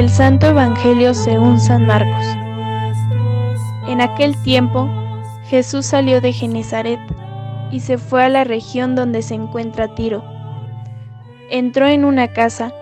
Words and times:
Del 0.00 0.08
Santo 0.08 0.46
Evangelio 0.46 1.12
según 1.12 1.60
San 1.60 1.86
Marcos. 1.86 2.24
En 3.86 4.00
aquel 4.00 4.34
tiempo, 4.40 4.88
Jesús 5.44 5.84
salió 5.84 6.22
de 6.22 6.32
Genezaret 6.32 6.98
y 7.70 7.80
se 7.80 7.98
fue 7.98 8.24
a 8.24 8.30
la 8.30 8.44
región 8.44 8.96
donde 8.96 9.20
se 9.20 9.34
encuentra 9.34 9.94
Tiro. 9.94 10.24
Entró 11.50 11.86
en 11.86 12.06
una 12.06 12.28
casa, 12.28 12.72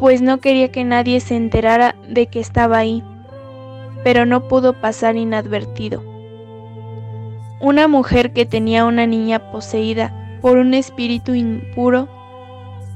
pues 0.00 0.22
no 0.22 0.38
quería 0.40 0.72
que 0.72 0.82
nadie 0.82 1.20
se 1.20 1.36
enterara 1.36 1.94
de 2.08 2.26
que 2.28 2.40
estaba 2.40 2.78
ahí, 2.78 3.04
pero 4.02 4.24
no 4.24 4.48
pudo 4.48 4.80
pasar 4.80 5.14
inadvertido. 5.14 6.02
Una 7.60 7.86
mujer 7.86 8.32
que 8.32 8.46
tenía 8.46 8.86
una 8.86 9.06
niña 9.06 9.52
poseída 9.52 10.38
por 10.40 10.56
un 10.56 10.72
espíritu 10.72 11.34
impuro 11.34 12.08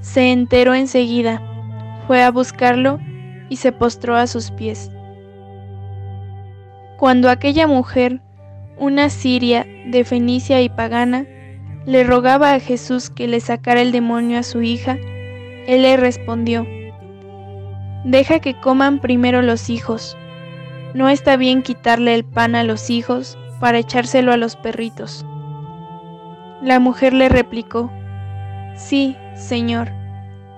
se 0.00 0.32
enteró 0.32 0.72
enseguida, 0.72 1.42
fue 2.06 2.22
a 2.22 2.30
buscarlo 2.30 2.98
y 3.48 3.56
se 3.56 3.72
postró 3.72 4.16
a 4.16 4.26
sus 4.26 4.50
pies. 4.50 4.90
Cuando 6.98 7.30
aquella 7.30 7.66
mujer, 7.66 8.20
una 8.78 9.10
siria 9.10 9.66
de 9.86 10.04
Fenicia 10.04 10.62
y 10.62 10.68
pagana, 10.68 11.26
le 11.84 12.04
rogaba 12.04 12.54
a 12.54 12.60
Jesús 12.60 13.10
que 13.10 13.26
le 13.26 13.40
sacara 13.40 13.80
el 13.80 13.92
demonio 13.92 14.38
a 14.38 14.42
su 14.42 14.62
hija, 14.62 14.98
él 15.66 15.82
le 15.82 15.96
respondió, 15.96 16.66
Deja 18.04 18.40
que 18.40 18.58
coman 18.58 19.00
primero 19.00 19.42
los 19.42 19.70
hijos. 19.70 20.16
No 20.94 21.08
está 21.08 21.36
bien 21.36 21.62
quitarle 21.62 22.14
el 22.14 22.24
pan 22.24 22.54
a 22.54 22.64
los 22.64 22.90
hijos 22.90 23.38
para 23.60 23.78
echárselo 23.78 24.32
a 24.32 24.36
los 24.36 24.56
perritos. 24.56 25.24
La 26.62 26.80
mujer 26.80 27.12
le 27.12 27.28
replicó, 27.28 27.92
Sí, 28.74 29.16
Señor, 29.34 29.92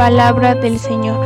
Palabra 0.00 0.54
del 0.54 0.78
Señor. 0.78 1.20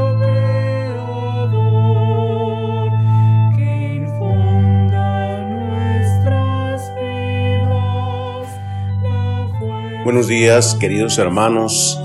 Buenos 10.02 10.27
días, 10.27 10.75
queridos 10.80 11.19
hermanos. 11.19 12.02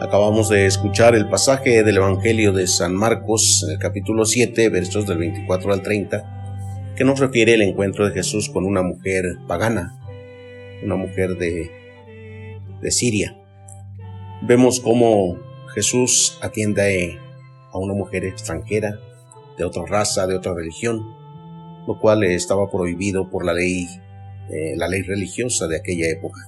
Acabamos 0.00 0.48
de 0.48 0.66
escuchar 0.66 1.14
el 1.14 1.28
pasaje 1.28 1.84
del 1.84 1.98
Evangelio 1.98 2.52
de 2.52 2.66
San 2.66 2.92
Marcos, 2.92 3.62
en 3.64 3.74
el 3.74 3.78
capítulo 3.78 4.24
7, 4.24 4.68
versos 4.70 5.06
del 5.06 5.18
24 5.18 5.72
al 5.72 5.82
30, 5.82 6.94
que 6.96 7.04
nos 7.04 7.20
refiere 7.20 7.54
el 7.54 7.62
encuentro 7.62 8.08
de 8.08 8.12
Jesús 8.12 8.50
con 8.50 8.64
una 8.64 8.82
mujer 8.82 9.22
pagana, 9.46 9.96
una 10.82 10.96
mujer 10.96 11.36
de, 11.36 11.70
de 12.82 12.90
Siria. 12.90 13.36
Vemos 14.42 14.80
cómo 14.80 15.45
Jesús 15.76 16.38
atiende 16.40 17.18
a 17.70 17.78
una 17.78 17.92
mujer 17.92 18.24
extranjera, 18.24 18.98
de 19.58 19.64
otra 19.64 19.84
raza, 19.84 20.26
de 20.26 20.34
otra 20.34 20.54
religión, 20.54 21.02
lo 21.86 22.00
cual 22.00 22.24
estaba 22.24 22.70
prohibido 22.70 23.28
por 23.28 23.44
la 23.44 23.52
ley, 23.52 23.86
eh, 24.50 24.72
la 24.76 24.88
ley 24.88 25.02
religiosa 25.02 25.66
de 25.66 25.76
aquella 25.76 26.08
época. 26.08 26.40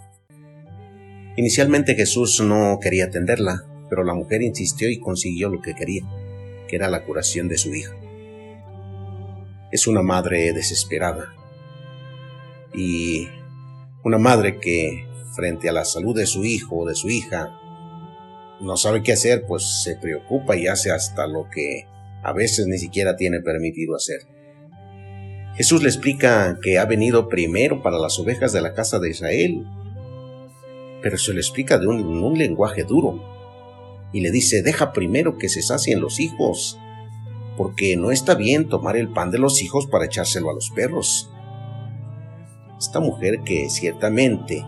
Inicialmente 1.36 1.94
Jesús 1.94 2.40
no 2.40 2.78
quería 2.80 3.04
atenderla, 3.04 3.66
pero 3.90 4.02
la 4.02 4.14
mujer 4.14 4.40
insistió 4.40 4.88
y 4.88 4.98
consiguió 4.98 5.50
lo 5.50 5.60
que 5.60 5.74
quería, 5.74 6.04
que 6.66 6.76
era 6.76 6.88
la 6.88 7.04
curación 7.04 7.48
de 7.48 7.58
su 7.58 7.74
hija. 7.74 7.94
Es 9.70 9.86
una 9.86 10.00
madre 10.00 10.54
desesperada 10.54 11.34
y 12.74 13.28
una 14.04 14.16
madre 14.16 14.58
que 14.58 15.06
frente 15.36 15.68
a 15.68 15.72
la 15.72 15.84
salud 15.84 16.16
de 16.16 16.24
su 16.24 16.46
hijo 16.46 16.78
o 16.78 16.88
de 16.88 16.94
su 16.94 17.10
hija 17.10 17.52
no 18.60 18.76
sabe 18.76 19.02
qué 19.02 19.12
hacer, 19.12 19.44
pues 19.46 19.82
se 19.82 19.96
preocupa 19.96 20.56
y 20.56 20.66
hace 20.66 20.90
hasta 20.90 21.26
lo 21.26 21.48
que 21.50 21.86
a 22.22 22.32
veces 22.32 22.66
ni 22.66 22.78
siquiera 22.78 23.16
tiene 23.16 23.40
permitido 23.40 23.94
hacer. 23.94 24.20
Jesús 25.56 25.82
le 25.82 25.88
explica 25.88 26.58
que 26.62 26.78
ha 26.78 26.84
venido 26.84 27.28
primero 27.28 27.82
para 27.82 27.98
las 27.98 28.18
ovejas 28.18 28.52
de 28.52 28.60
la 28.60 28.74
casa 28.74 28.98
de 28.98 29.10
Israel 29.10 29.66
pero 31.02 31.16
se 31.16 31.32
lo 31.32 31.38
explica 31.38 31.78
de 31.78 31.86
un, 31.86 32.22
un 32.22 32.38
lenguaje 32.38 32.84
duro 32.84 33.22
y 34.12 34.20
le 34.20 34.30
dice, 34.30 34.62
deja 34.62 34.92
primero 34.92 35.36
que 35.38 35.48
se 35.48 35.62
sacien 35.62 36.00
los 36.00 36.18
hijos, 36.18 36.78
porque 37.56 37.96
no 37.96 38.10
está 38.10 38.34
bien 38.34 38.68
tomar 38.68 38.96
el 38.96 39.08
pan 39.08 39.30
de 39.30 39.38
los 39.38 39.62
hijos 39.62 39.86
para 39.86 40.06
echárselo 40.06 40.50
a 40.50 40.54
los 40.54 40.70
perros. 40.70 41.30
Esta 42.78 43.00
mujer 43.00 43.40
que 43.44 43.68
ciertamente 43.68 44.64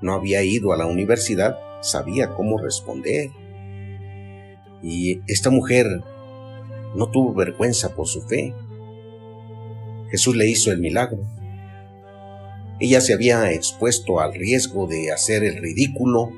no 0.00 0.14
había 0.14 0.42
ido 0.42 0.72
a 0.72 0.76
la 0.76 0.86
universidad 0.86 1.58
sabía 1.84 2.34
cómo 2.34 2.58
responder. 2.58 3.30
Y 4.82 5.20
esta 5.26 5.50
mujer 5.50 5.86
no 6.94 7.10
tuvo 7.10 7.34
vergüenza 7.34 7.94
por 7.94 8.06
su 8.06 8.22
fe. 8.22 8.54
Jesús 10.10 10.36
le 10.36 10.48
hizo 10.48 10.70
el 10.70 10.78
milagro 10.78 11.20
ella 12.80 13.00
se 13.00 13.14
había 13.14 13.52
expuesto 13.52 14.20
al 14.20 14.34
riesgo 14.34 14.86
de 14.86 15.12
hacer 15.12 15.44
el 15.44 15.56
ridículo, 15.56 16.30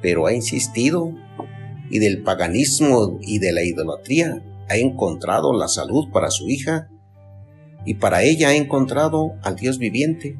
pero 0.00 0.26
ha 0.26 0.32
insistido 0.32 1.12
y 1.90 1.98
del 1.98 2.22
paganismo 2.22 3.18
y 3.20 3.38
de 3.40 3.52
la 3.52 3.64
idolatría 3.64 4.42
ha 4.68 4.76
encontrado 4.76 5.52
la 5.52 5.68
salud 5.68 6.08
para 6.12 6.30
su 6.30 6.48
hija 6.48 6.88
y 7.84 7.94
para 7.94 8.22
ella 8.22 8.50
ha 8.50 8.54
encontrado 8.54 9.32
al 9.42 9.56
Dios 9.56 9.78
viviente. 9.78 10.36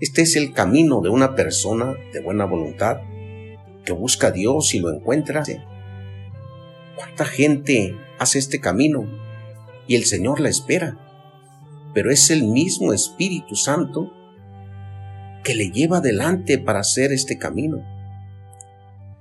Este 0.00 0.22
es 0.22 0.36
el 0.36 0.52
camino 0.52 1.00
de 1.00 1.10
una 1.10 1.34
persona 1.34 1.94
de 2.12 2.20
buena 2.20 2.44
voluntad 2.46 2.98
que 3.84 3.92
busca 3.92 4.28
a 4.28 4.32
Dios 4.32 4.74
y 4.74 4.80
lo 4.80 4.92
encuentra. 4.92 5.42
¿Cuánta 6.96 7.24
gente 7.24 7.96
hace 8.18 8.38
este 8.38 8.60
camino 8.60 9.06
y 9.86 9.96
el 9.96 10.04
Señor 10.04 10.40
la 10.40 10.48
espera? 10.48 10.98
pero 11.92 12.10
es 12.10 12.30
el 12.30 12.44
mismo 12.44 12.92
Espíritu 12.92 13.56
Santo 13.56 14.12
que 15.42 15.54
le 15.54 15.70
lleva 15.70 15.98
adelante 15.98 16.58
para 16.58 16.80
hacer 16.80 17.12
este 17.12 17.38
camino. 17.38 17.84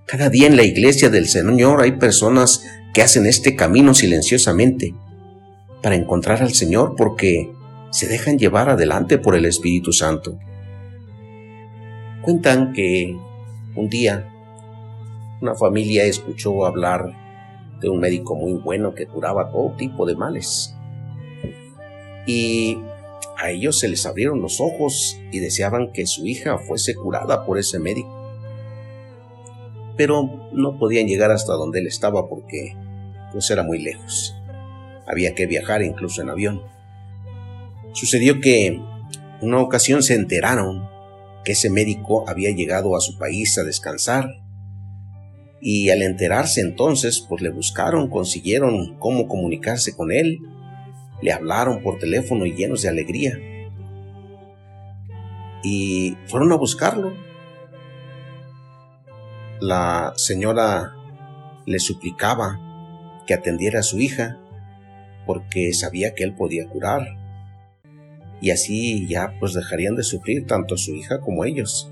Cada 0.06 0.30
día 0.30 0.48
en 0.48 0.58
la 0.58 0.64
iglesia 0.64 1.10
del 1.10 1.28
Señor 1.28 1.82
hay 1.82 1.94
personas 1.94 2.66
que 2.94 3.02
hacen 3.02 3.26
este 3.26 3.56
camino 3.56 3.94
silenciosamente 3.94 4.94
para 5.82 5.96
encontrar 5.96 6.42
al 6.42 6.54
Señor 6.54 6.96
porque 6.98 7.52
se 7.92 8.08
dejan 8.08 8.38
llevar 8.38 8.70
adelante 8.70 9.18
por 9.18 9.36
el 9.36 9.46
Espíritu 9.46 9.94
Santo. 9.94 10.38
Cuentan 12.22 12.74
que 12.74 13.18
un 13.76 13.90
día 13.90 14.30
una 15.42 15.56
familia 15.56 16.04
escuchó 16.04 16.66
hablar 16.66 17.14
de 17.80 17.90
un 17.90 18.00
médico 18.00 18.36
muy 18.36 18.54
bueno 18.54 18.94
que 18.94 19.08
curaba 19.08 19.50
todo 19.52 19.74
tipo 19.78 20.06
de 20.06 20.16
males 20.16 20.76
y 22.26 22.78
a 23.38 23.52
ellos 23.52 23.80
se 23.80 23.88
les 23.88 24.06
abrieron 24.06 24.42
los 24.42 24.60
ojos 24.60 25.18
y 25.32 25.40
deseaban 25.40 25.94
que 25.94 26.06
su 26.06 26.28
hija 26.28 26.58
fuese 26.58 26.94
curada 26.94 27.46
por 27.46 27.58
ese 27.58 27.80
médico. 27.80 28.14
Pero 29.96 30.50
no 30.52 30.78
podían 30.78 31.08
llegar 31.08 31.32
hasta 31.32 31.54
donde 31.54 31.80
él 31.80 31.88
estaba 31.88 32.28
porque 32.28 32.76
pues 33.32 33.50
era 33.50 33.64
muy 33.64 33.80
lejos. 33.80 34.36
Había 35.08 35.34
que 35.36 35.48
viajar 35.48 35.82
incluso 35.82 36.22
en 36.22 36.30
avión. 36.30 36.62
Sucedió 37.94 38.42
que 38.42 38.80
una 39.42 39.60
ocasión 39.62 40.04
se 40.04 40.16
enteraron 40.16 40.88
que 41.44 41.54
ese 41.54 41.70
médico 41.70 42.28
había 42.28 42.52
llegado 42.52 42.96
a 42.96 43.02
su 43.02 43.18
país 43.18 43.58
a 43.58 43.64
descansar 43.64 44.30
y 45.62 45.90
al 45.90 46.02
enterarse 46.02 46.62
entonces 46.62 47.26
pues 47.28 47.42
le 47.42 47.50
buscaron, 47.50 48.10
consiguieron 48.10 48.98
cómo 49.00 49.28
comunicarse 49.28 49.96
con 49.96 50.12
él 50.12 50.40
le 51.22 51.34
hablaron 51.34 51.82
por 51.82 52.00
teléfono 52.00 52.46
y 52.46 52.54
llenos 52.54 52.82
de 52.82 52.90
alegría. 52.90 53.38
Y 55.64 56.18
fueron 56.28 56.52
a 56.52 56.56
buscarlo. 56.56 57.14
La 59.60 60.14
señora 60.16 60.96
le 61.66 61.80
suplicaba 61.80 62.60
que 63.28 63.34
atendiera 63.34 63.82
a 63.82 63.84
su 63.84 64.00
hija 64.00 64.38
porque 65.26 65.74
sabía 65.74 66.14
que 66.16 66.24
él 66.24 66.34
podía 66.34 66.68
curar. 66.68 67.19
Y 68.42 68.52
así 68.52 69.08
ya 69.08 69.36
pues 69.40 69.54
dejarían 69.54 69.96
de 69.96 70.04
sufrir 70.04 70.46
tanto 70.48 70.78
su 70.78 70.96
hija 70.96 71.20
como 71.20 71.46
ellos. 71.46 71.92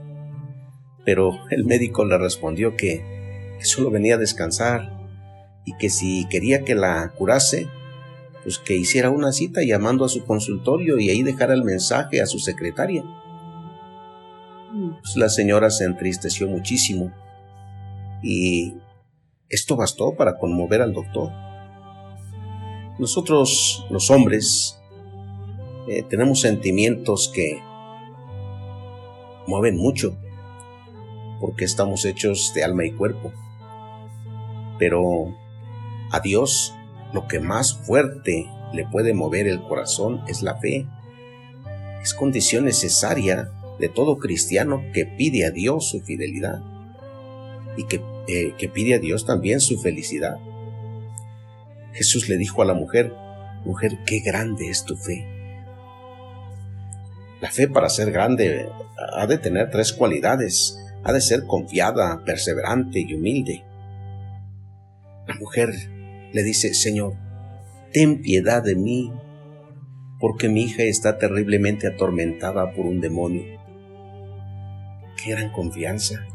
Pero 1.06 1.40
el 1.52 1.66
médico 1.66 2.06
le 2.06 2.18
respondió 2.18 2.76
que, 2.76 3.16
solo 3.62 3.90
venía 3.90 4.16
a 4.16 4.20
descansar 4.20 4.98
y 5.66 5.76
que 5.78 5.90
si 5.90 6.28
quería 6.30 6.64
que 6.64 6.76
la 6.76 7.12
curase, 7.18 7.68
pues 8.44 8.60
que 8.60 8.76
hiciera 8.76 9.10
una 9.10 9.32
cita 9.32 9.62
llamando 9.64 10.06
a 10.06 10.10
su 10.10 10.24
consultorio 10.26 11.00
y 11.00 11.10
ahí 11.10 11.24
dejara 11.24 11.54
el 11.54 11.64
mensaje 11.64 12.22
a 12.22 12.28
su 12.28 12.40
secretaria. 12.40 13.04
Pues 15.02 15.16
la 15.16 15.30
señora 15.30 15.70
se 15.70 15.86
entristeció 15.86 16.48
muchísimo 16.48 17.12
y 18.22 18.76
esto 19.50 19.76
bastó 19.76 20.16
para 20.16 20.38
conmover 20.38 20.82
al 20.82 20.94
doctor. 20.94 21.32
Nosotros, 23.00 23.86
los 23.90 24.10
hombres, 24.10 24.80
eh, 25.88 26.04
tenemos 26.04 26.42
sentimientos 26.42 27.32
que 27.34 27.62
mueven 29.48 29.78
mucho 29.78 30.18
porque 31.40 31.66
estamos 31.66 32.04
hechos 32.04 32.52
de 32.54 32.64
alma 32.64 32.86
y 32.86 32.92
cuerpo. 32.92 33.32
Pero 34.80 35.34
a 36.12 36.20
Dios 36.20 36.74
lo 37.14 37.28
que 37.28 37.40
más 37.40 37.74
fuerte 37.74 38.48
le 38.74 38.86
puede 38.86 39.14
mover 39.14 39.48
el 39.48 39.64
corazón 39.64 40.22
es 40.28 40.42
la 40.42 40.56
fe. 40.56 40.86
Es 42.02 42.14
condición 42.14 42.66
necesaria 42.66 43.50
de 43.80 43.88
todo 43.88 44.18
cristiano 44.18 44.84
que 44.94 45.06
pide 45.06 45.46
a 45.46 45.52
Dios 45.52 45.90
su 45.90 46.02
fidelidad 46.02 46.62
y 47.78 47.86
que, 47.86 48.02
eh, 48.28 48.54
que 48.58 48.68
pide 48.68 48.96
a 48.96 49.00
Dios 49.00 49.26
también 49.26 49.62
su 49.62 49.80
felicidad. 49.80 50.38
Jesús 51.94 52.28
le 52.28 52.38
dijo 52.38 52.62
a 52.62 52.66
la 52.66 52.74
mujer, 52.74 53.14
mujer, 53.64 54.00
qué 54.06 54.20
grande 54.20 54.70
es 54.70 54.84
tu 54.84 54.98
fe. 54.98 55.37
La 57.42 57.52
fe 57.52 57.68
para 57.68 57.90
ser 57.90 58.12
grande 58.12 58.70
ha 59.14 59.28
de 59.28 59.38
tener 59.38 59.70
tres 59.70 59.94
cualidades. 59.94 60.80
Ha 61.04 61.14
de 61.14 61.22
ser 61.22 61.46
confiada, 61.46 62.24
perseverante 62.26 63.00
y 63.00 63.14
humilde. 63.14 63.64
La 65.28 65.36
mujer 65.36 65.70
le 66.34 66.44
dice, 66.44 66.74
Señor, 66.74 67.14
ten 67.94 68.22
piedad 68.22 68.64
de 68.64 68.76
mí, 68.76 69.14
porque 70.20 70.50
mi 70.50 70.64
hija 70.64 70.84
está 70.84 71.18
terriblemente 71.18 71.88
atormentada 71.88 72.74
por 72.74 72.86
un 72.86 73.02
demonio. 73.02 73.44
Qué 75.24 75.32
gran 75.32 75.52
confianza. 75.52 76.26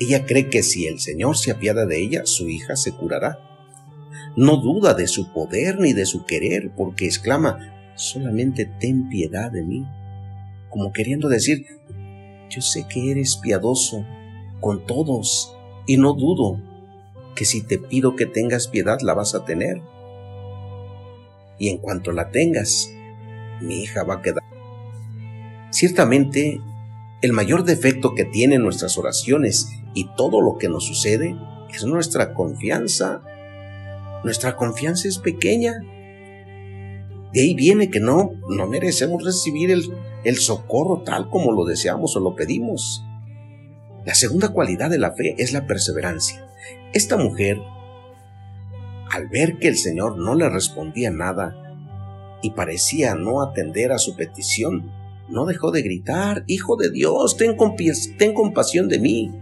Ella 0.00 0.26
cree 0.26 0.48
que 0.48 0.62
si 0.62 0.86
el 0.86 0.98
Señor 0.98 1.36
se 1.36 1.52
apiada 1.52 1.86
de 1.86 2.00
ella, 2.00 2.22
su 2.24 2.48
hija 2.48 2.74
se 2.74 2.92
curará. 2.92 3.38
No 4.36 4.56
duda 4.56 4.94
de 4.94 5.06
su 5.06 5.32
poder 5.32 5.78
ni 5.78 5.92
de 5.92 6.06
su 6.06 6.24
querer, 6.24 6.72
porque 6.76 7.06
exclama, 7.06 7.81
solamente 8.02 8.66
ten 8.80 9.08
piedad 9.08 9.50
de 9.50 9.62
mí, 9.62 9.86
como 10.68 10.92
queriendo 10.92 11.28
decir, 11.28 11.66
yo 12.50 12.60
sé 12.60 12.86
que 12.88 13.10
eres 13.10 13.36
piadoso 13.36 14.04
con 14.60 14.84
todos 14.86 15.54
y 15.86 15.96
no 15.96 16.12
dudo 16.12 16.60
que 17.34 17.44
si 17.44 17.62
te 17.62 17.78
pido 17.78 18.16
que 18.16 18.26
tengas 18.26 18.68
piedad 18.68 18.98
la 19.00 19.14
vas 19.14 19.34
a 19.34 19.44
tener. 19.44 19.80
Y 21.58 21.68
en 21.68 21.78
cuanto 21.78 22.12
la 22.12 22.30
tengas, 22.30 22.90
mi 23.60 23.82
hija 23.82 24.02
va 24.04 24.14
a 24.14 24.22
quedar. 24.22 24.42
Ciertamente, 25.70 26.60
el 27.22 27.32
mayor 27.32 27.64
defecto 27.64 28.14
que 28.14 28.24
tienen 28.24 28.62
nuestras 28.62 28.98
oraciones 28.98 29.68
y 29.94 30.08
todo 30.16 30.40
lo 30.40 30.58
que 30.58 30.68
nos 30.68 30.84
sucede 30.84 31.36
es 31.72 31.84
nuestra 31.84 32.34
confianza. 32.34 33.22
Nuestra 34.24 34.56
confianza 34.56 35.08
es 35.08 35.18
pequeña. 35.18 35.74
De 37.32 37.40
ahí 37.40 37.54
viene 37.54 37.90
que 37.90 38.00
no, 38.00 38.32
no 38.48 38.66
merecemos 38.66 39.24
recibir 39.24 39.70
el, 39.70 39.84
el 40.24 40.36
socorro 40.36 41.02
tal 41.02 41.30
como 41.30 41.52
lo 41.52 41.64
deseamos 41.64 42.14
o 42.16 42.20
lo 42.20 42.36
pedimos. 42.36 43.04
La 44.04 44.14
segunda 44.14 44.48
cualidad 44.48 44.90
de 44.90 44.98
la 44.98 45.12
fe 45.12 45.34
es 45.38 45.52
la 45.52 45.66
perseverancia. 45.66 46.46
Esta 46.92 47.16
mujer, 47.16 47.58
al 49.10 49.28
ver 49.28 49.58
que 49.58 49.68
el 49.68 49.76
Señor 49.76 50.18
no 50.18 50.34
le 50.34 50.48
respondía 50.48 51.10
nada 51.10 51.56
y 52.42 52.50
parecía 52.50 53.14
no 53.14 53.42
atender 53.42 53.92
a 53.92 53.98
su 53.98 54.16
petición, 54.16 54.90
no 55.28 55.46
dejó 55.46 55.70
de 55.70 55.82
gritar, 55.82 56.44
Hijo 56.46 56.76
de 56.76 56.90
Dios, 56.90 57.36
ten, 57.36 57.56
ten 58.18 58.34
compasión 58.34 58.88
de 58.88 58.98
mí. 58.98 59.32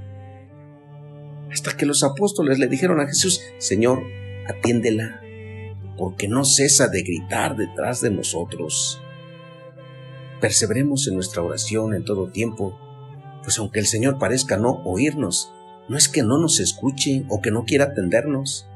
Hasta 1.51 1.77
que 1.77 1.87
los 1.87 2.05
apóstoles 2.05 2.59
le 2.59 2.69
dijeron 2.69 3.01
a 3.01 3.07
Jesús, 3.07 3.41
Señor, 3.59 4.05
atiéndela, 4.47 5.21
porque 6.01 6.29
no 6.29 6.47
cesa 6.47 6.89
de 6.89 7.03
gritar 7.03 7.57
detrás 7.57 8.01
de 8.01 8.11
nosotros. 8.11 9.03
Perseveremos 10.41 11.07
en 11.07 11.15
nuestra 11.15 11.43
oración 11.43 11.93
en 11.93 12.07
todo 12.07 12.31
tiempo, 12.31 12.81
pues 13.43 13.59
aunque 13.59 13.81
el 13.81 13.87
Señor 13.87 14.19
parezca 14.19 14.57
no 14.57 14.83
oírnos, 14.87 15.53
no 15.91 15.99
es 15.99 16.09
que 16.09 16.23
no 16.23 16.39
nos 16.39 16.59
escuche 16.59 17.27
o 17.29 17.43
que 17.43 17.51
no 17.51 17.65
quiera 17.65 17.85
atendernos. 17.85 18.67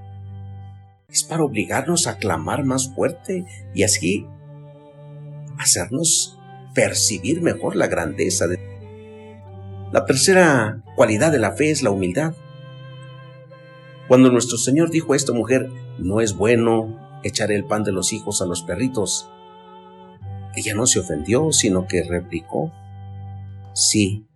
Es 1.09 1.25
para 1.25 1.45
obligarnos 1.45 2.07
a 2.07 2.19
clamar 2.19 2.63
más 2.65 2.93
fuerte 2.95 3.47
y 3.73 3.85
así 3.85 4.27
hacernos 5.59 6.39
percibir 6.75 7.41
mejor 7.41 7.75
la 7.75 7.87
grandeza 7.87 8.47
de 8.49 8.59
La 9.93 10.05
tercera 10.05 10.83
cualidad 10.95 11.33
de 11.33 11.39
la 11.39 11.53
fe 11.53 11.71
es 11.71 11.83
la 11.83 11.89
humildad. 11.89 12.35
Cuando 14.09 14.31
nuestro 14.31 14.59
Señor 14.59 14.91
dijo 14.91 15.15
a 15.15 15.17
esta 15.17 15.33
mujer, 15.33 15.71
no 15.97 16.21
es 16.21 16.37
bueno 16.37 17.04
echar 17.25 17.51
el 17.51 17.65
pan 17.65 17.83
de 17.83 17.93
los 17.93 18.13
hijos 18.13 18.41
a 18.41 18.47
los 18.47 18.63
perritos, 18.63 19.29
ella 20.55 20.75
no 20.75 20.87
se 20.87 21.01
ofendió, 21.01 21.51
sino 21.51 21.89
que 21.89 22.05
replicó, 22.05 22.71
sí, 23.73 24.27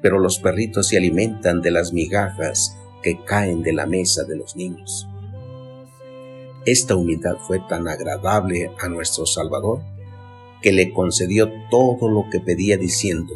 pero 0.00 0.18
los 0.18 0.38
perritos 0.38 0.88
se 0.88 0.96
alimentan 0.96 1.60
de 1.60 1.70
las 1.70 1.92
migajas 1.92 2.78
que 3.02 3.22
caen 3.24 3.62
de 3.62 3.72
la 3.72 3.86
mesa 3.86 4.24
de 4.24 4.36
los 4.36 4.56
niños. 4.56 5.06
Esta 6.64 6.94
humildad 6.94 7.36
fue 7.46 7.60
tan 7.68 7.88
agradable 7.88 8.70
a 8.80 8.88
nuestro 8.88 9.26
Salvador 9.26 9.82
que 10.62 10.72
le 10.72 10.92
concedió 10.92 11.50
todo 11.70 12.08
lo 12.08 12.30
que 12.30 12.40
pedía 12.40 12.76
diciendo, 12.76 13.34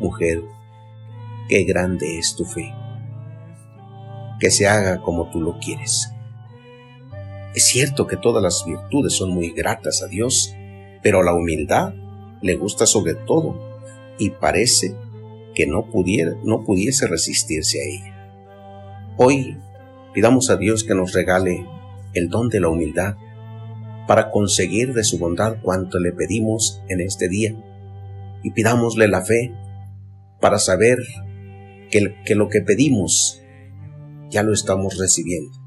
Mujer, 0.00 0.42
qué 1.48 1.62
grande 1.62 2.18
es 2.18 2.34
tu 2.34 2.44
fe, 2.44 2.74
que 4.40 4.50
se 4.50 4.66
haga 4.66 5.00
como 5.00 5.30
tú 5.30 5.40
lo 5.40 5.58
quieres. 5.60 6.13
Es 7.54 7.66
cierto 7.66 8.08
que 8.08 8.16
todas 8.16 8.42
las 8.42 8.64
virtudes 8.66 9.12
son 9.12 9.30
muy 9.30 9.50
gratas 9.50 10.02
a 10.02 10.08
Dios, 10.08 10.56
pero 11.02 11.22
la 11.22 11.34
humildad 11.34 11.94
le 12.42 12.56
gusta 12.56 12.84
sobre 12.84 13.14
todo 13.14 13.78
y 14.18 14.30
parece 14.30 14.96
que 15.54 15.64
no, 15.68 15.88
pudiera, 15.88 16.32
no 16.42 16.64
pudiese 16.64 17.06
resistirse 17.06 17.78
a 17.78 17.84
ella. 17.84 19.14
Hoy 19.16 19.56
pidamos 20.12 20.50
a 20.50 20.56
Dios 20.56 20.82
que 20.82 20.96
nos 20.96 21.12
regale 21.12 21.64
el 22.12 22.28
don 22.28 22.48
de 22.48 22.58
la 22.58 22.68
humildad 22.68 23.14
para 24.08 24.32
conseguir 24.32 24.92
de 24.92 25.04
su 25.04 25.18
bondad 25.18 25.58
cuanto 25.62 26.00
le 26.00 26.10
pedimos 26.10 26.82
en 26.88 27.00
este 27.00 27.28
día 27.28 27.54
y 28.42 28.50
pidámosle 28.50 29.06
la 29.06 29.24
fe 29.24 29.54
para 30.40 30.58
saber 30.58 30.98
que, 31.88 32.16
que 32.24 32.34
lo 32.34 32.48
que 32.48 32.62
pedimos 32.62 33.40
ya 34.28 34.42
lo 34.42 34.52
estamos 34.52 34.98
recibiendo. 34.98 35.63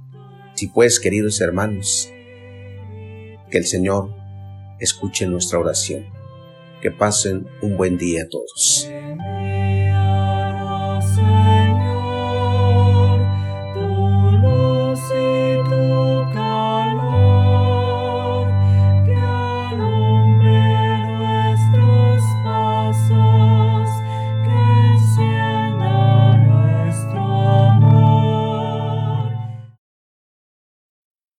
Si 0.57 0.65
pues, 0.69 0.99
queridos 0.99 1.39
hermanos, 1.39 2.11
que 3.51 3.59
el 3.59 3.65
Señor 3.65 4.11
escuche 4.79 5.27
nuestra 5.27 5.59
oración. 5.59 6.07
Que 6.81 6.89
pasen 6.89 7.45
un 7.61 7.77
buen 7.77 7.99
día 7.99 8.23
a 8.23 8.27
todos. 8.27 8.89